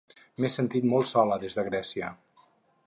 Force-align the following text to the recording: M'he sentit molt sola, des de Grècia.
M'he 0.43 0.49
sentit 0.53 0.87
molt 0.93 1.11
sola, 1.11 1.39
des 1.45 1.59
de 1.59 1.67
Grècia. 1.69 2.13